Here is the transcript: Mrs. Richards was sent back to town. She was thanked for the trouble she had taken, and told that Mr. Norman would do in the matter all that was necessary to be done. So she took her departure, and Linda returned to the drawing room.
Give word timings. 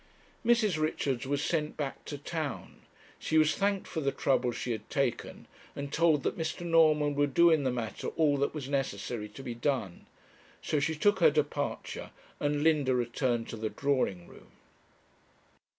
Mrs. 0.43 0.81
Richards 0.81 1.27
was 1.27 1.43
sent 1.43 1.77
back 1.77 2.05
to 2.05 2.17
town. 2.17 2.81
She 3.19 3.37
was 3.37 3.53
thanked 3.53 3.87
for 3.87 4.01
the 4.01 4.11
trouble 4.11 4.51
she 4.51 4.71
had 4.71 4.89
taken, 4.89 5.47
and 5.75 5.93
told 5.93 6.23
that 6.23 6.35
Mr. 6.35 6.65
Norman 6.65 7.13
would 7.13 7.35
do 7.35 7.51
in 7.51 7.65
the 7.65 7.71
matter 7.71 8.07
all 8.07 8.35
that 8.37 8.51
was 8.51 8.67
necessary 8.67 9.29
to 9.29 9.43
be 9.43 9.53
done. 9.53 10.07
So 10.59 10.79
she 10.79 10.95
took 10.95 11.19
her 11.19 11.29
departure, 11.29 12.09
and 12.39 12.63
Linda 12.63 12.95
returned 12.95 13.47
to 13.49 13.57
the 13.57 13.69
drawing 13.69 14.27
room. 14.27 14.53